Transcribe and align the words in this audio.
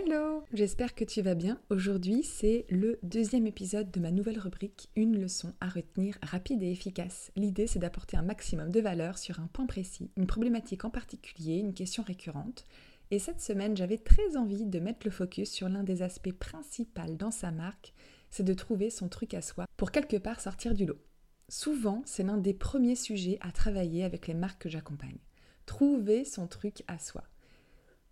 Hello, 0.00 0.44
j'espère 0.52 0.94
que 0.94 1.04
tu 1.04 1.22
vas 1.22 1.34
bien. 1.34 1.60
Aujourd'hui, 1.70 2.22
c'est 2.22 2.66
le 2.70 3.00
deuxième 3.02 3.48
épisode 3.48 3.90
de 3.90 3.98
ma 3.98 4.12
nouvelle 4.12 4.38
rubrique 4.38 4.90
Une 4.94 5.20
leçon 5.20 5.54
à 5.60 5.68
retenir 5.68 6.18
rapide 6.22 6.62
et 6.62 6.70
efficace. 6.70 7.32
L'idée, 7.34 7.66
c'est 7.66 7.80
d'apporter 7.80 8.16
un 8.16 8.22
maximum 8.22 8.70
de 8.70 8.80
valeur 8.80 9.18
sur 9.18 9.40
un 9.40 9.48
point 9.48 9.66
précis, 9.66 10.12
une 10.16 10.28
problématique 10.28 10.84
en 10.84 10.90
particulier, 10.90 11.56
une 11.56 11.74
question 11.74 12.04
récurrente. 12.04 12.64
Et 13.10 13.18
cette 13.18 13.40
semaine, 13.40 13.76
j'avais 13.76 13.98
très 13.98 14.36
envie 14.36 14.66
de 14.66 14.78
mettre 14.78 15.00
le 15.04 15.10
focus 15.10 15.50
sur 15.50 15.68
l'un 15.68 15.82
des 15.82 16.02
aspects 16.02 16.32
principaux 16.32 17.16
dans 17.18 17.32
sa 17.32 17.50
marque, 17.50 17.92
c'est 18.30 18.44
de 18.44 18.54
trouver 18.54 18.90
son 18.90 19.08
truc 19.08 19.34
à 19.34 19.42
soi 19.42 19.66
pour 19.76 19.90
quelque 19.90 20.16
part 20.16 20.40
sortir 20.40 20.74
du 20.74 20.86
lot. 20.86 21.02
Souvent, 21.48 22.02
c'est 22.04 22.22
l'un 22.22 22.36
des 22.36 22.54
premiers 22.54 22.94
sujets 22.94 23.38
à 23.40 23.50
travailler 23.50 24.04
avec 24.04 24.28
les 24.28 24.34
marques 24.34 24.62
que 24.62 24.68
j'accompagne. 24.68 25.18
Trouver 25.66 26.24
son 26.24 26.46
truc 26.46 26.84
à 26.86 27.00
soi. 27.00 27.24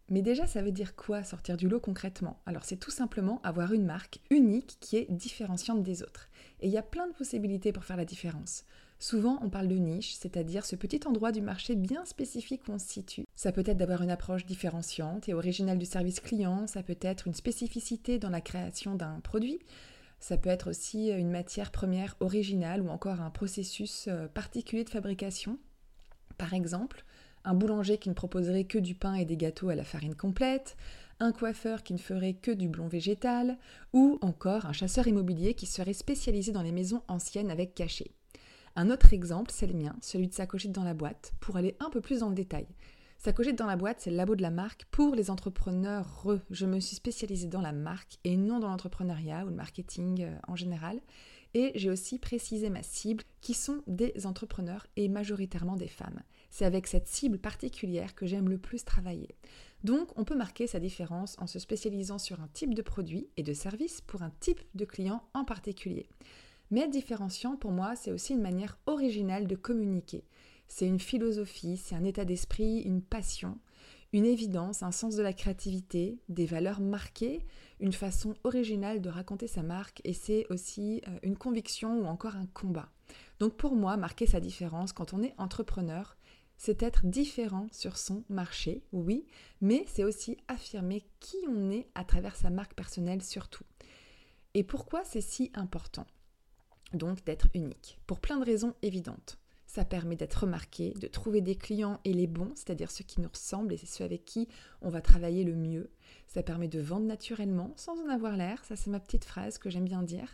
Mais 0.09 0.23
déjà, 0.23 0.47
ça 0.47 0.63
veut 0.63 0.73
dire 0.73 0.95
quoi 0.95 1.25
sortir 1.25 1.57
du 1.57 1.69
lot 1.69 1.81
concrètement? 1.81 2.41
Alors 2.47 2.65
c'est 2.65 2.77
tout 2.77 2.93
simplement 2.93 3.41
avoir 3.43 3.73
une 3.73 3.85
marque 3.85 4.21
unique 4.31 4.77
qui 4.81 4.97
est 4.97 5.11
différenciante 5.11 5.83
des 5.83 6.03
autres. 6.03 6.29
Et 6.61 6.69
il 6.69 6.73
y 6.73 6.79
a 6.79 6.83
plein 6.83 7.09
de 7.09 7.13
possibilités 7.13 7.73
pour 7.73 7.85
faire 7.85 7.97
la 7.97 8.05
différence. 8.05 8.65
Souvent, 8.99 9.39
on 9.43 9.51
parle 9.51 9.69
de 9.69 9.75
niche, 9.75 10.15
c'est-à-dire 10.15 10.65
ce 10.65 10.75
petit 10.75 11.01
endroit 11.07 11.33
du 11.33 11.43
marché 11.43 11.75
bien 11.75 12.05
spécifique 12.07 12.67
où 12.67 12.73
on 12.73 12.79
se 12.79 12.89
situe. 12.89 13.27
Ça 13.35 13.53
peut 13.53 13.65
être 13.67 13.77
d'avoir 13.77 14.03
une 14.03 14.11
approche 14.11 14.47
différenciante 14.47 15.29
et 15.29 15.35
originale 15.35 15.79
du 15.79 15.85
service 15.85 16.21
client, 16.21 16.67
ça 16.67 16.83
peut 16.83 16.97
être 17.03 17.27
une 17.27 17.35
spécificité 17.35 18.19
dans 18.19 18.31
la 18.31 18.41
création 18.41 18.95
d'un 18.95 19.21
produit, 19.21 19.59
ça 20.19 20.39
peut 20.39 20.49
être 20.49 20.71
aussi 20.71 21.11
une 21.11 21.31
matière 21.31 21.71
première 21.71 22.17
originale 22.21 22.81
ou 22.81 22.89
encore 22.89 23.21
un 23.21 23.31
processus 23.31 24.07
euh, 24.09 24.29
particulier 24.29 24.85
de 24.85 24.91
fabrication. 24.91 25.59
Par 26.39 26.55
exemple, 26.55 27.05
un 27.47 27.55
boulanger 27.55 27.97
qui 27.97 28.11
ne 28.11 28.15
proposerait 28.15 28.65
que 28.65 28.79
du 28.79 28.95
pain 28.95 29.15
et 29.15 29.25
des 29.25 29.37
gâteaux 29.37 29.71
à 29.71 29.75
la 29.75 29.85
farine 29.85 30.15
complète, 30.15 30.77
un 31.21 31.33
coiffeur 31.33 31.83
qui 31.83 31.95
ne 31.95 31.99
ferait 31.99 32.35
que 32.35 32.51
du 32.51 32.69
blond 32.69 32.89
végétal, 32.89 33.57
ou 33.95 34.19
encore 34.21 34.67
un 34.67 34.73
chasseur 34.73 35.07
immobilier 35.07 35.55
qui 35.55 35.65
serait 35.65 35.95
spécialisé 35.95 36.53
dans 36.53 36.63
les 36.63 36.73
maisons 36.73 37.03
anciennes 37.09 37.51
avec 37.51 37.75
cachet. 37.75 38.11
Un 38.75 38.91
autre 38.91 39.15
exemple, 39.15 39.51
c'est 39.55 39.67
le 39.67 39.73
mien, 39.73 39.97
celui 40.03 40.29
de 40.29 40.35
sa 40.35 40.47
cochette 40.47 40.73
dans 40.73 40.85
la 40.85 40.93
boîte, 40.93 41.33
pour 41.41 41.57
aller 41.57 41.77
un 41.81 41.89
peu 41.89 42.03
plus 42.03 42.21
dans 42.21 42.29
le 42.29 42.35
détail. 42.35 42.67
Sa 43.17 43.33
cochette 43.33 43.57
dans 43.57 43.67
la 43.67 43.77
boîte, 43.77 44.01
c'est 44.01 44.11
le 44.11 44.17
labo 44.17 44.37
de 44.37 44.43
la 44.43 44.51
marque 44.51 44.85
pour 44.91 45.15
les 45.15 45.31
entrepreneurs. 45.31 46.27
Je 46.51 46.67
me 46.67 46.81
suis 46.81 46.97
spécialisée 46.97 47.49
dans 47.49 47.63
la 47.63 47.73
marque 47.73 48.19
et 48.25 48.37
non 48.37 48.59
dans 48.59 48.69
l'entrepreneuriat 48.69 49.45
ou 49.47 49.49
le 49.49 49.55
marketing 49.55 50.25
euh, 50.25 50.37
en 50.49 50.57
général. 50.57 51.01
Et 51.59 51.73
j'ai 51.75 51.89
aussi 51.89 52.19
précisé 52.19 52.69
ma 52.69 52.83
cible, 52.83 53.25
qui 53.41 53.55
sont 53.55 53.83
des 53.87 54.27
entrepreneurs 54.27 54.87
et 54.97 55.09
majoritairement 55.09 55.77
des 55.77 55.89
femmes. 55.89 56.23
C'est 56.51 56.67
avec 56.67 56.87
cette 56.87 57.09
cible 57.09 57.39
particulière 57.39 58.15
que 58.15 58.27
j'aime 58.27 58.51
le 58.51 58.59
plus 58.59 58.85
travailler. 58.85 59.35
Donc, 59.83 60.11
on 60.17 60.25
peut 60.25 60.37
marquer 60.37 60.67
sa 60.67 60.81
différence 60.81 61.35
en 61.39 61.47
se 61.47 61.59
spécialisant 61.59 62.19
sur 62.19 62.43
un 62.43 62.49
type 62.53 62.75
de 62.75 62.83
produit 62.83 63.31
et 63.39 63.43
de 63.43 63.55
service 63.55 64.03
pour 64.03 64.21
un 64.21 64.33
type 64.39 64.61
de 64.75 64.85
client 64.85 65.23
en 65.33 65.47
particulier. 65.47 66.11
Mais 66.71 66.81
être 66.81 66.91
différenciant, 66.91 67.57
pour 67.57 67.71
moi, 67.71 67.97
c'est 67.97 68.13
aussi 68.13 68.35
une 68.35 68.43
manière 68.43 68.79
originale 68.85 69.47
de 69.47 69.57
communiquer. 69.57 70.25
C'est 70.69 70.87
une 70.87 71.01
philosophie, 71.01 71.79
c'est 71.79 71.95
un 71.95 72.05
état 72.05 72.27
d'esprit, 72.27 72.81
une 72.81 73.01
passion, 73.01 73.57
une 74.13 74.27
évidence, 74.27 74.83
un 74.83 74.93
sens 74.93 75.17
de 75.17 75.23
la 75.23 75.33
créativité, 75.33 76.19
des 76.29 76.45
valeurs 76.45 76.81
marquées, 76.81 77.47
une 77.81 77.93
façon 77.93 78.35
originale 78.45 79.01
de 79.01 79.09
raconter 79.09 79.47
sa 79.47 79.63
marque 79.63 80.01
et 80.05 80.13
c'est 80.13 80.47
aussi 80.51 81.03
euh, 81.09 81.19
une 81.23 81.37
conviction 81.37 82.01
ou 82.01 82.07
encore 82.07 82.37
un 82.37 82.47
combat. 82.47 82.89
Donc 83.39 83.57
pour 83.57 83.77
moi, 83.77 83.97
marquer 83.97 84.27
sa 84.27 84.41
différence 84.41 84.93
quand 84.93 85.13
on 85.13 85.23
est 85.23 85.35
entrepreneur, 85.39 86.17
c'est 86.57 86.83
être 86.83 87.05
différent 87.05 87.67
sur 87.71 87.99
son 87.99 88.25
marché, 88.29 88.83
oui, 88.93 89.27
mais 89.61 89.85
c'est 89.87 90.05
aussi 90.05 90.39
affirmer 90.49 91.05
qui 91.21 91.37
on 91.49 91.71
est 91.71 91.89
à 91.95 92.05
travers 92.05 92.37
sa 92.37 92.51
marque 92.51 92.75
personnelle 92.75 93.23
surtout. 93.23 93.65
Et 94.55 94.65
pourquoi 94.65 95.05
c'est 95.05 95.21
si 95.21 95.51
important? 95.55 96.07
Donc 96.95 97.25
d'être 97.25 97.49
unique, 97.53 97.99
pour 98.07 98.21
plein 98.21 98.39
de 98.39 98.45
raisons 98.45 98.75
évidentes. 98.81 99.39
Ça 99.77 99.85
permet 99.85 100.17
d'être 100.17 100.45
remarqué, 100.45 100.95
de 101.03 101.07
trouver 101.07 101.43
des 101.43 101.55
clients 101.55 102.01
et 102.07 102.15
les 102.15 102.27
bons, 102.27 102.51
c'est-à-dire 102.55 102.91
ceux 102.91 103.05
qui 103.05 103.21
nous 103.21 103.29
ressemblent 103.29 103.75
et 103.75 103.77
ceux 103.77 104.05
avec 104.05 104.25
qui 104.25 104.49
on 104.81 104.89
va 104.89 105.03
travailler 105.03 105.45
le 105.45 105.55
mieux. 105.55 105.91
Ça 106.29 106.43
permet 106.43 106.67
de 106.67 106.81
vendre 106.81 107.05
naturellement 107.05 107.75
sans 107.77 108.01
en 108.01 108.09
avoir 108.09 108.39
l'air, 108.39 108.65
ça 108.65 108.75
c'est 108.75 108.89
ma 108.89 109.01
petite 109.01 109.27
phrase 109.27 109.59
que 109.59 109.69
j'aime 109.69 109.85
bien 109.85 110.03
dire. 110.03 110.31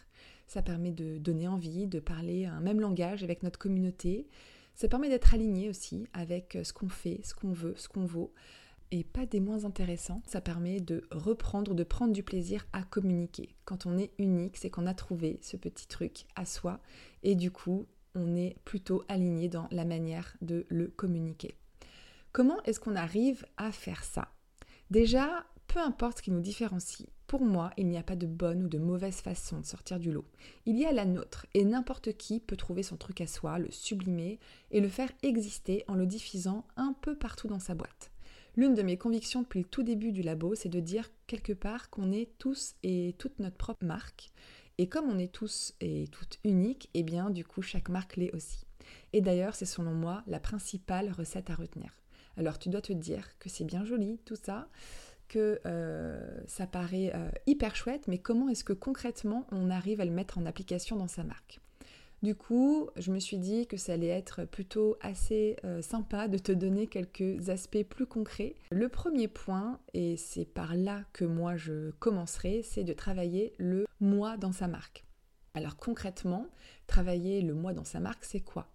Ça 0.46 0.62
permet 0.62 0.92
de 0.92 1.18
donner 1.18 1.48
envie, 1.48 1.88
de 1.88 1.98
parler 1.98 2.44
un 2.44 2.60
même 2.60 2.80
langage 2.80 3.24
avec 3.24 3.42
notre 3.42 3.58
communauté. 3.58 4.28
Ça 4.76 4.86
permet 4.86 5.08
d'être 5.08 5.34
aligné 5.34 5.68
aussi 5.68 6.06
avec 6.12 6.56
ce 6.62 6.72
qu'on 6.72 6.88
fait, 6.88 7.18
ce 7.24 7.34
qu'on 7.34 7.50
veut, 7.50 7.74
ce 7.76 7.88
qu'on 7.88 8.04
vaut. 8.04 8.32
Et 8.92 9.02
pas 9.02 9.26
des 9.26 9.40
moins 9.40 9.64
intéressants, 9.64 10.22
ça 10.24 10.40
permet 10.40 10.78
de 10.78 11.02
reprendre, 11.10 11.74
de 11.74 11.82
prendre 11.82 12.12
du 12.12 12.22
plaisir 12.22 12.64
à 12.72 12.84
communiquer. 12.84 13.56
Quand 13.64 13.86
on 13.86 13.98
est 13.98 14.12
unique, 14.18 14.56
c'est 14.56 14.70
qu'on 14.70 14.86
a 14.86 14.94
trouvé 14.94 15.40
ce 15.42 15.56
petit 15.56 15.88
truc 15.88 16.26
à 16.36 16.44
soi 16.44 16.78
et 17.24 17.34
du 17.34 17.50
coup, 17.50 17.88
on 18.14 18.36
est 18.36 18.56
plutôt 18.64 19.04
aligné 19.08 19.48
dans 19.48 19.68
la 19.70 19.84
manière 19.84 20.36
de 20.40 20.66
le 20.68 20.88
communiquer. 20.88 21.56
Comment 22.32 22.62
est-ce 22.64 22.80
qu'on 22.80 22.96
arrive 22.96 23.44
à 23.56 23.72
faire 23.72 24.04
ça? 24.04 24.28
Déjà, 24.90 25.46
peu 25.66 25.80
importe 25.80 26.18
ce 26.18 26.22
qui 26.22 26.30
nous 26.30 26.40
différencie, 26.40 27.08
pour 27.26 27.46
moi, 27.46 27.70
il 27.78 27.88
n'y 27.88 27.96
a 27.96 28.02
pas 28.02 28.16
de 28.16 28.26
bonne 28.26 28.64
ou 28.64 28.68
de 28.68 28.78
mauvaise 28.78 29.22
façon 29.22 29.60
de 29.60 29.64
sortir 29.64 29.98
du 29.98 30.12
lot. 30.12 30.26
Il 30.66 30.78
y 30.78 30.84
a 30.84 30.92
la 30.92 31.06
nôtre, 31.06 31.46
et 31.54 31.64
n'importe 31.64 32.12
qui 32.18 32.40
peut 32.40 32.56
trouver 32.56 32.82
son 32.82 32.98
truc 32.98 33.22
à 33.22 33.26
soi, 33.26 33.58
le 33.58 33.70
sublimer 33.70 34.38
et 34.70 34.80
le 34.80 34.88
faire 34.88 35.10
exister 35.22 35.82
en 35.88 35.94
le 35.94 36.04
diffusant 36.04 36.66
un 36.76 36.94
peu 37.00 37.16
partout 37.16 37.48
dans 37.48 37.58
sa 37.58 37.74
boîte. 37.74 38.10
L'une 38.54 38.74
de 38.74 38.82
mes 38.82 38.98
convictions 38.98 39.40
depuis 39.40 39.60
le 39.60 39.64
tout 39.64 39.82
début 39.82 40.12
du 40.12 40.20
labo, 40.20 40.54
c'est 40.54 40.68
de 40.68 40.80
dire 40.80 41.08
quelque 41.26 41.54
part 41.54 41.88
qu'on 41.88 42.12
est 42.12 42.28
tous 42.36 42.74
et 42.82 43.14
toute 43.16 43.38
notre 43.38 43.56
propre 43.56 43.86
marque, 43.86 44.30
et 44.82 44.88
comme 44.88 45.08
on 45.08 45.16
est 45.16 45.30
tous 45.30 45.74
et 45.80 46.08
toutes 46.10 46.40
uniques, 46.42 46.90
eh 46.94 47.04
bien 47.04 47.30
du 47.30 47.44
coup 47.44 47.62
chaque 47.62 47.88
marque 47.88 48.16
l'est 48.16 48.34
aussi. 48.34 48.66
Et 49.12 49.20
d'ailleurs 49.20 49.54
c'est 49.54 49.64
selon 49.64 49.92
moi 49.92 50.24
la 50.26 50.40
principale 50.40 51.12
recette 51.12 51.50
à 51.50 51.54
retenir. 51.54 51.92
Alors 52.36 52.58
tu 52.58 52.68
dois 52.68 52.80
te 52.80 52.92
dire 52.92 53.38
que 53.38 53.48
c'est 53.48 53.62
bien 53.62 53.84
joli 53.84 54.18
tout 54.24 54.34
ça, 54.34 54.68
que 55.28 55.60
euh, 55.66 56.40
ça 56.48 56.66
paraît 56.66 57.12
euh, 57.14 57.30
hyper 57.46 57.76
chouette, 57.76 58.08
mais 58.08 58.18
comment 58.18 58.48
est-ce 58.48 58.64
que 58.64 58.72
concrètement 58.72 59.46
on 59.52 59.70
arrive 59.70 60.00
à 60.00 60.04
le 60.04 60.10
mettre 60.10 60.38
en 60.38 60.46
application 60.46 60.96
dans 60.96 61.06
sa 61.06 61.22
marque? 61.22 61.60
Du 62.22 62.36
coup, 62.36 62.88
je 62.96 63.10
me 63.10 63.18
suis 63.18 63.38
dit 63.38 63.66
que 63.66 63.76
ça 63.76 63.94
allait 63.94 64.06
être 64.06 64.44
plutôt 64.44 64.96
assez 65.00 65.56
euh, 65.64 65.82
sympa 65.82 66.28
de 66.28 66.38
te 66.38 66.52
donner 66.52 66.86
quelques 66.86 67.48
aspects 67.48 67.82
plus 67.82 68.06
concrets. 68.06 68.54
Le 68.70 68.88
premier 68.88 69.26
point, 69.26 69.80
et 69.92 70.16
c'est 70.16 70.44
par 70.44 70.76
là 70.76 71.04
que 71.12 71.24
moi 71.24 71.56
je 71.56 71.90
commencerai, 71.98 72.62
c'est 72.62 72.84
de 72.84 72.92
travailler 72.92 73.54
le 73.58 73.86
moi 74.00 74.36
dans 74.36 74.52
sa 74.52 74.68
marque. 74.68 75.04
Alors 75.54 75.76
concrètement, 75.76 76.46
travailler 76.86 77.42
le 77.42 77.54
moi 77.54 77.72
dans 77.72 77.84
sa 77.84 77.98
marque, 77.98 78.24
c'est 78.24 78.40
quoi? 78.40 78.68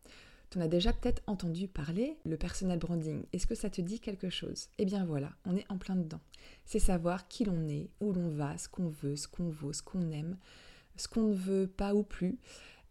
Tu 0.50 0.58
en 0.58 0.62
as 0.62 0.68
déjà 0.68 0.92
peut-être 0.94 1.24
entendu 1.28 1.68
parler, 1.68 2.18
le 2.26 2.38
personal 2.38 2.80
branding. 2.80 3.26
Est-ce 3.34 3.48
que 3.48 3.56
ça 3.56 3.70
te 3.70 3.82
dit 3.82 4.00
quelque 4.00 4.30
chose? 4.30 4.68
Eh 4.78 4.86
bien 4.86 5.06
voilà, 5.06 5.32
on 5.46 5.56
est 5.56 5.70
en 5.70 5.78
plein 5.78 5.96
dedans. 5.96 6.22
C'est 6.66 6.80
savoir 6.80 7.28
qui 7.30 7.46
l'on 7.46 7.68
est, 7.68 7.90
où 8.02 8.12
l'on 8.12 8.30
va, 8.30 8.58
ce 8.58 8.68
qu'on 8.68 8.90
veut, 8.90 9.16
ce 9.16 9.28
qu'on 9.28 9.50
vaut, 9.50 9.74
ce 9.74 9.82
qu'on 9.82 10.12
aime, 10.12 10.38
ce 10.98 11.08
qu'on 11.08 11.24
ne 11.24 11.34
veut 11.34 11.68
pas 11.68 11.94
ou 11.94 12.04
plus. 12.04 12.38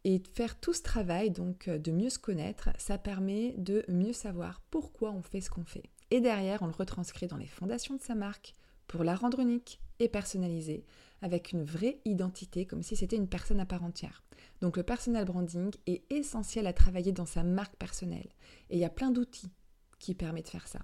Et 0.08 0.22
faire 0.34 0.60
tout 0.60 0.72
ce 0.72 0.82
travail, 0.82 1.32
donc 1.32 1.66
euh, 1.66 1.78
de 1.78 1.90
mieux 1.90 2.10
se 2.10 2.20
connaître, 2.20 2.68
ça 2.78 2.96
permet 2.96 3.56
de 3.58 3.84
mieux 3.88 4.12
savoir 4.12 4.60
pourquoi 4.70 5.10
on 5.10 5.20
fait 5.20 5.40
ce 5.40 5.50
qu'on 5.50 5.64
fait. 5.64 5.90
Et 6.12 6.20
derrière, 6.20 6.62
on 6.62 6.66
le 6.66 6.72
retranscrit 6.72 7.26
dans 7.26 7.36
les 7.36 7.48
fondations 7.48 7.96
de 7.96 8.00
sa 8.00 8.14
marque 8.14 8.54
pour 8.86 9.02
la 9.02 9.16
rendre 9.16 9.40
unique 9.40 9.80
et 9.98 10.08
personnalisée, 10.08 10.84
avec 11.22 11.50
une 11.50 11.64
vraie 11.64 11.98
identité, 12.04 12.66
comme 12.66 12.84
si 12.84 12.94
c'était 12.94 13.16
une 13.16 13.26
personne 13.26 13.58
à 13.58 13.66
part 13.66 13.82
entière. 13.82 14.22
Donc 14.60 14.76
le 14.76 14.84
personal 14.84 15.24
branding 15.24 15.72
est 15.88 16.04
essentiel 16.12 16.68
à 16.68 16.72
travailler 16.72 17.10
dans 17.10 17.26
sa 17.26 17.42
marque 17.42 17.74
personnelle. 17.74 18.30
Et 18.70 18.76
il 18.76 18.80
y 18.80 18.84
a 18.84 18.90
plein 18.90 19.10
d'outils 19.10 19.50
qui 19.98 20.14
permettent 20.14 20.44
de 20.44 20.50
faire 20.50 20.68
ça. 20.68 20.82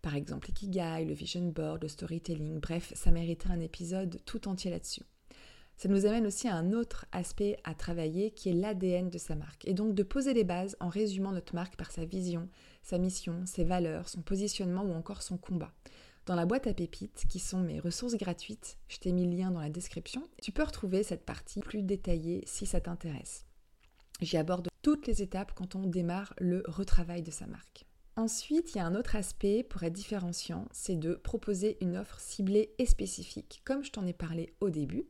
Par 0.00 0.14
exemple, 0.14 0.46
l'ikigai, 0.46 1.04
le 1.04 1.12
vision 1.12 1.46
board, 1.48 1.82
le 1.82 1.88
storytelling, 1.88 2.60
bref, 2.60 2.94
ça 2.96 3.10
mériterait 3.10 3.52
un 3.52 3.60
épisode 3.60 4.22
tout 4.24 4.48
entier 4.48 4.70
là-dessus. 4.70 5.04
Ça 5.76 5.88
nous 5.88 6.06
amène 6.06 6.26
aussi 6.26 6.48
à 6.48 6.54
un 6.54 6.72
autre 6.72 7.06
aspect 7.12 7.58
à 7.64 7.74
travailler 7.74 8.30
qui 8.30 8.48
est 8.48 8.54
l'ADN 8.54 9.10
de 9.10 9.18
sa 9.18 9.34
marque. 9.34 9.66
Et 9.66 9.74
donc 9.74 9.94
de 9.94 10.02
poser 10.02 10.32
les 10.32 10.44
bases 10.44 10.76
en 10.80 10.88
résumant 10.88 11.32
notre 11.32 11.54
marque 11.54 11.76
par 11.76 11.90
sa 11.90 12.04
vision, 12.04 12.48
sa 12.82 12.98
mission, 12.98 13.44
ses 13.46 13.64
valeurs, 13.64 14.08
son 14.08 14.22
positionnement 14.22 14.84
ou 14.84 14.92
encore 14.92 15.22
son 15.22 15.36
combat. 15.36 15.72
Dans 16.26 16.36
la 16.36 16.46
boîte 16.46 16.66
à 16.66 16.72
pépites, 16.72 17.26
qui 17.28 17.38
sont 17.38 17.60
mes 17.60 17.80
ressources 17.80 18.14
gratuites, 18.14 18.78
je 18.88 18.96
t'ai 18.96 19.12
mis 19.12 19.26
le 19.26 19.36
lien 19.36 19.50
dans 19.50 19.60
la 19.60 19.68
description, 19.68 20.22
tu 20.40 20.52
peux 20.52 20.62
retrouver 20.62 21.02
cette 21.02 21.26
partie 21.26 21.60
plus 21.60 21.82
détaillée 21.82 22.42
si 22.46 22.64
ça 22.64 22.80
t'intéresse. 22.80 23.44
J'y 24.22 24.38
aborde 24.38 24.68
toutes 24.80 25.06
les 25.06 25.20
étapes 25.20 25.52
quand 25.54 25.74
on 25.74 25.86
démarre 25.86 26.32
le 26.38 26.62
retravail 26.66 27.22
de 27.22 27.30
sa 27.30 27.46
marque. 27.46 27.84
Ensuite, 28.16 28.74
il 28.74 28.78
y 28.78 28.80
a 28.80 28.86
un 28.86 28.94
autre 28.94 29.16
aspect 29.16 29.64
pour 29.64 29.82
être 29.82 29.92
différenciant, 29.92 30.66
c'est 30.72 30.96
de 30.96 31.14
proposer 31.14 31.76
une 31.80 31.96
offre 31.96 32.20
ciblée 32.20 32.72
et 32.78 32.86
spécifique, 32.86 33.60
comme 33.64 33.82
je 33.82 33.90
t'en 33.90 34.06
ai 34.06 34.12
parlé 34.12 34.54
au 34.60 34.70
début. 34.70 35.08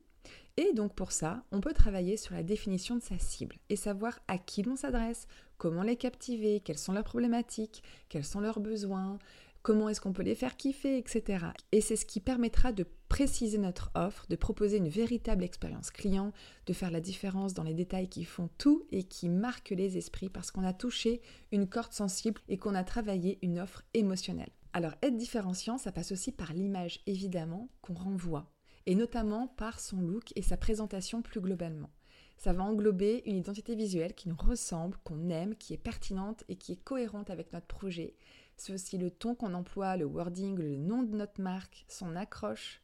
Et 0.57 0.73
donc 0.73 0.95
pour 0.95 1.11
ça, 1.11 1.45
on 1.51 1.61
peut 1.61 1.73
travailler 1.73 2.17
sur 2.17 2.35
la 2.35 2.45
définition 2.45 2.95
de 2.95 3.03
sa 3.03 3.19
cible 3.19 3.57
et 3.71 3.77
savoir 3.77 4.21
à 4.29 4.39
qui 4.39 4.63
l'on 4.63 4.77
s'adresse, 4.77 5.27
comment 5.59 5.83
les 5.83 5.97
captiver, 5.97 6.61
quelles 6.61 6.79
sont 6.79 6.93
leurs 6.93 7.05
problématiques, 7.05 7.83
quels 8.09 8.25
sont 8.25 8.41
leurs 8.41 8.61
besoins, 8.61 9.19
comment 9.63 9.89
est-ce 9.89 10.01
qu'on 10.01 10.13
peut 10.13 10.23
les 10.23 10.37
faire 10.37 10.57
kiffer, 10.57 10.99
etc. 10.99 11.47
Et 11.73 11.81
c'est 11.81 11.97
ce 11.97 12.07
qui 12.07 12.21
permettra 12.21 12.71
de 12.71 12.87
préciser 13.09 13.59
notre 13.59 13.91
offre, 13.97 14.27
de 14.29 14.37
proposer 14.37 14.77
une 14.77 14.89
véritable 14.89 15.43
expérience 15.43 15.91
client, 15.91 16.33
de 16.67 16.73
faire 16.73 16.91
la 16.91 17.01
différence 17.01 17.55
dans 17.55 17.63
les 17.65 17.75
détails 17.75 18.09
qui 18.09 18.25
font 18.25 18.49
tout 18.59 18.85
et 18.93 19.05
qui 19.05 19.29
marquent 19.29 19.71
les 19.71 19.97
esprits 19.97 20.29
parce 20.29 20.53
qu'on 20.53 20.65
a 20.65 20.73
touché 20.73 21.21
une 21.51 21.67
corde 21.67 21.95
sensible 21.95 22.41
et 22.49 22.59
qu'on 22.59 22.75
a 22.75 22.85
travaillé 22.85 23.39
une 23.43 23.59
offre 23.59 23.83
émotionnelle. 23.95 24.53
Alors 24.73 24.93
être 25.03 25.17
différenciant, 25.17 25.79
ça 25.79 25.93
passe 25.93 26.13
aussi 26.13 26.31
par 26.31 26.53
l'image 26.53 27.01
évidemment 27.07 27.69
qu'on 27.81 27.95
renvoie, 27.95 28.53
et 28.87 28.95
notamment 28.95 29.49
par 29.49 29.81
son 29.81 30.01
look 30.01 30.33
et 30.37 30.43
sa 30.43 30.57
présentation 30.57 31.23
plus 31.23 31.41
globalement. 31.41 31.91
Ça 32.37 32.53
va 32.53 32.65
englober 32.65 33.23
une 33.27 33.37
identité 33.37 33.75
visuelle 33.75 34.15
qui 34.15 34.29
nous 34.29 34.37
ressemble, 34.37 34.97
qu'on 35.05 35.31
aime, 35.31 35.55
qui 35.55 35.73
est 35.73 35.79
pertinente 35.79 36.45
et 36.49 36.57
qui 36.57 36.73
est 36.73 36.83
cohérente 36.83 37.31
avec 37.31 37.53
notre 37.53 37.67
projet, 37.67 38.15
c'est 38.57 38.73
aussi 38.73 38.99
le 38.99 39.11
ton 39.11 39.35
qu'on 39.35 39.55
emploie, 39.55 39.97
le 39.97 40.05
wording, 40.05 40.57
le 40.57 40.77
nom 40.77 41.03
de 41.03 41.17
notre 41.17 41.41
marque, 41.41 41.85
son 41.89 42.17
accroche, 42.17 42.81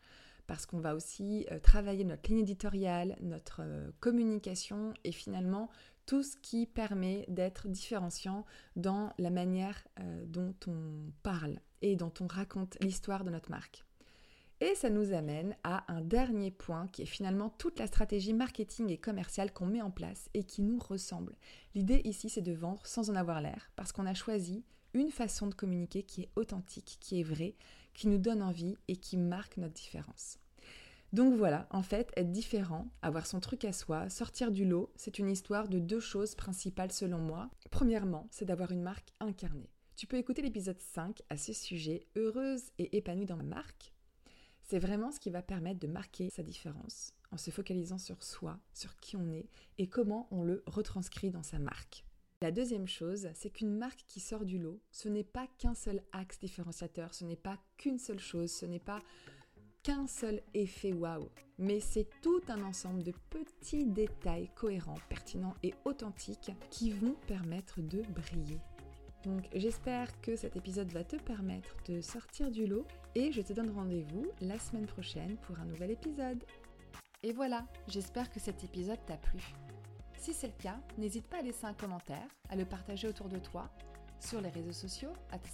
parce 0.47 0.67
qu'on 0.67 0.81
va 0.81 0.95
aussi 0.95 1.47
euh, 1.53 1.61
travailler 1.61 2.05
notre 2.05 2.29
ligne 2.29 2.41
éditoriale, 2.41 3.17
notre 3.21 3.61
euh, 3.63 3.91
communication 4.01 4.95
et 5.05 5.13
finalement 5.13 5.71
tout 6.07 6.25
ce 6.25 6.37
qui 6.37 6.67
permet 6.67 7.25
d'être 7.29 7.69
différenciant 7.69 8.45
dans 8.75 9.13
la 9.19 9.31
manière 9.31 9.87
euh, 10.01 10.25
dont 10.27 10.55
on 10.67 11.13
parle 11.23 11.61
et 11.83 11.95
dont 11.95 12.13
on 12.21 12.27
raconte 12.27 12.77
l'histoire 12.81 13.23
de 13.23 13.31
notre 13.31 13.51
marque. 13.51 13.85
Et 14.63 14.75
ça 14.75 14.91
nous 14.91 15.15
amène 15.15 15.57
à 15.65 15.91
un 15.91 16.03
dernier 16.03 16.51
point 16.51 16.87
qui 16.89 17.03
est 17.03 17.07
finalement 17.07 17.49
toute 17.49 17.79
la 17.79 17.87
stratégie 17.87 18.35
marketing 18.35 18.91
et 18.91 18.99
commerciale 18.99 19.53
qu'on 19.53 19.65
met 19.65 19.81
en 19.81 19.91
place 19.91 20.29
et 20.35 20.45
qui 20.45 20.61
nous 20.61 20.79
ressemble. 20.79 21.35
L'idée 21.75 22.03
ici, 22.05 22.29
c'est 22.29 22.43
de 22.43 22.53
vendre 22.53 22.85
sans 22.85 23.09
en 23.09 23.17
avoir 23.17 23.41
l'air 23.41 23.71
parce 23.75 23.91
qu'on 23.91 24.05
a 24.05 24.13
choisi 24.13 24.63
une 24.93 25.11
façon 25.11 25.47
de 25.47 25.55
communiquer 25.55 26.03
qui 26.03 26.23
est 26.23 26.31
authentique, 26.37 26.99
qui 27.01 27.21
est 27.21 27.25
vraie, 27.25 27.55
qui 27.95 28.09
nous 28.09 28.19
donne 28.19 28.43
envie 28.43 28.77
et 28.89 28.97
qui 28.97 29.17
marque 29.17 29.57
notre 29.57 29.75
différence. 29.75 30.39
Donc 31.15 31.35
voilà, 31.35 31.67
en 31.71 31.83
fait, 31.83 32.13
être 32.17 32.31
différent, 32.31 32.87
avoir 33.01 33.27
son 33.27 33.41
truc 33.41 33.65
à 33.65 33.73
soi, 33.73 34.11
sortir 34.11 34.53
du 34.53 34.65
lot, 34.65 34.93
c'est 34.95 35.19
une 35.19 35.31
histoire 35.31 35.69
de 35.69 35.79
deux 35.79 36.01
choses 36.01 36.35
principales 36.35 36.93
selon 36.93 37.19
moi. 37.19 37.51
Premièrement, 37.71 38.29
c'est 38.31 38.45
d'avoir 38.45 38.71
une 38.71 38.83
marque 38.83 39.09
incarnée. 39.21 39.71
Tu 39.97 40.07
peux 40.07 40.19
écouter 40.19 40.43
l'épisode 40.43 40.81
5 40.81 41.23
à 41.31 41.37
ce 41.37 41.53
sujet, 41.53 42.07
heureuse 42.15 42.71
et 42.79 42.97
épanouie 42.97 43.27
dans 43.27 43.37
ma 43.37 43.43
marque. 43.43 43.93
C'est 44.71 44.79
vraiment 44.79 45.11
ce 45.11 45.19
qui 45.19 45.31
va 45.31 45.43
permettre 45.43 45.81
de 45.81 45.89
marquer 45.89 46.31
sa 46.31 46.45
différence 46.45 47.13
en 47.33 47.37
se 47.37 47.51
focalisant 47.51 47.99
sur 47.99 48.23
soi, 48.23 48.57
sur 48.73 48.95
qui 49.01 49.17
on 49.17 49.29
est 49.33 49.49
et 49.79 49.89
comment 49.89 50.29
on 50.31 50.45
le 50.45 50.63
retranscrit 50.65 51.33
dans 51.33 51.43
sa 51.43 51.59
marque. 51.59 52.05
La 52.41 52.53
deuxième 52.53 52.87
chose, 52.87 53.27
c'est 53.35 53.51
qu'une 53.51 53.77
marque 53.77 54.05
qui 54.07 54.21
sort 54.21 54.45
du 54.45 54.61
lot, 54.61 54.81
ce 54.93 55.09
n'est 55.09 55.25
pas 55.25 55.49
qu'un 55.59 55.75
seul 55.75 56.05
axe 56.13 56.39
différenciateur, 56.39 57.15
ce 57.15 57.25
n'est 57.25 57.35
pas 57.35 57.59
qu'une 57.79 57.99
seule 57.99 58.21
chose, 58.21 58.53
ce 58.53 58.65
n'est 58.65 58.79
pas 58.79 59.03
qu'un 59.83 60.07
seul 60.07 60.41
effet 60.55 60.93
waouh, 60.93 61.31
mais 61.59 61.81
c'est 61.81 62.07
tout 62.23 62.43
un 62.47 62.63
ensemble 62.63 63.03
de 63.03 63.13
petits 63.29 63.87
détails 63.87 64.51
cohérents, 64.55 65.01
pertinents 65.09 65.57
et 65.65 65.75
authentiques 65.85 66.53
qui 66.71 66.93
vont 66.93 67.17
permettre 67.27 67.81
de 67.81 68.03
briller. 68.03 68.61
Donc 69.25 69.49
j'espère 69.55 70.21
que 70.21 70.37
cet 70.37 70.57
épisode 70.57 70.91
va 70.93 71.05
te 71.05 71.17
permettre 71.17 71.77
de 71.87 72.01
sortir 72.01 72.51
du 72.51 72.67
lot 72.67 72.87
et 73.15 73.33
je 73.33 73.43
te 73.43 73.53
donne 73.53 73.71
rendez-vous 73.71 74.27
la 74.41 74.59
semaine 74.59 74.87
prochaine 74.87 75.37
pour 75.39 75.61
un 75.61 75.67
nouvel 75.67 75.91
épisode. 75.91 76.43
Et 77.23 77.33
voilà, 77.33 77.67
j'espère 77.87 78.31
que 78.31 78.41
cet 78.41 78.65
épisode 78.65 79.05
t'a 79.07 79.19
plu. 79.19 79.41
Si 80.17 80.33
c'est 80.33 80.47
le 80.47 80.63
cas, 80.63 80.81
n'hésite 80.97 81.27
pas 81.27 81.39
à 81.39 81.43
laisser 81.43 81.67
un 81.67 81.75
commentaire, 81.75 82.27
à 82.49 82.57
le 82.57 82.65
partager 82.65 83.09
autour 83.09 83.29
de 83.29 83.39
toi, 83.39 83.69
sur 84.19 84.41
les 84.41 84.49
réseaux 84.49 84.73
sociaux, 84.73 85.13
à 85.31 85.39
te 85.39 85.49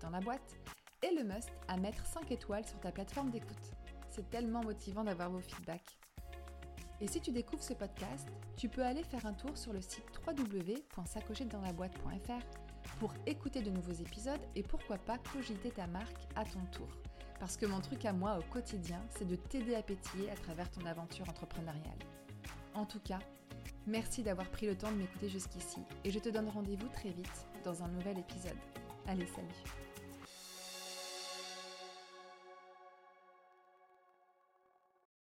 dans 0.00 0.10
la 0.10 0.20
boîte, 0.20 0.58
et 1.02 1.14
le 1.14 1.22
must 1.24 1.50
à 1.68 1.76
mettre 1.76 2.06
5 2.06 2.30
étoiles 2.30 2.66
sur 2.66 2.80
ta 2.80 2.92
plateforme 2.92 3.30
d'écoute. 3.30 3.72
C'est 4.10 4.30
tellement 4.30 4.62
motivant 4.62 5.04
d'avoir 5.04 5.30
vos 5.30 5.40
feedbacks. 5.40 5.98
Et 7.00 7.08
si 7.08 7.20
tu 7.20 7.32
découvres 7.32 7.62
ce 7.62 7.74
podcast, 7.74 8.28
tu 8.56 8.68
peux 8.68 8.84
aller 8.84 9.02
faire 9.02 9.26
un 9.26 9.32
tour 9.32 9.56
sur 9.56 9.72
le 9.72 9.80
site 9.80 10.04
www.sacochettedans-la-boîte.fr 10.26 12.61
pour 12.98 13.12
écouter 13.26 13.62
de 13.62 13.70
nouveaux 13.70 13.92
épisodes 13.92 14.40
et 14.54 14.62
pourquoi 14.62 14.98
pas 14.98 15.18
cogiter 15.32 15.70
ta 15.70 15.86
marque 15.86 16.28
à 16.36 16.44
ton 16.44 16.64
tour. 16.72 16.88
Parce 17.40 17.56
que 17.56 17.66
mon 17.66 17.80
truc 17.80 18.04
à 18.04 18.12
moi 18.12 18.38
au 18.38 18.52
quotidien, 18.52 19.00
c'est 19.10 19.26
de 19.26 19.36
t'aider 19.36 19.74
à 19.74 19.82
pétiller 19.82 20.30
à 20.30 20.34
travers 20.34 20.70
ton 20.70 20.86
aventure 20.86 21.28
entrepreneuriale. 21.28 21.98
En 22.74 22.86
tout 22.86 23.00
cas, 23.00 23.18
Merci 23.86 24.22
d'avoir 24.22 24.48
pris 24.48 24.66
le 24.66 24.76
temps 24.76 24.92
de 24.92 24.96
m'écouter 24.96 25.28
jusqu'ici 25.28 25.80
et 26.04 26.10
je 26.10 26.18
te 26.18 26.28
donne 26.28 26.48
rendez-vous 26.48 26.88
très 26.88 27.10
vite 27.10 27.46
dans 27.64 27.82
un 27.82 27.88
nouvel 27.88 28.18
épisode. 28.18 28.58
Allez, 29.06 29.26
salut 29.26 29.91